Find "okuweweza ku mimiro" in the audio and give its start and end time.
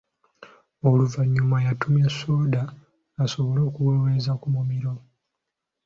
3.69-4.93